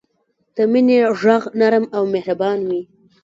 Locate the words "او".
1.95-2.03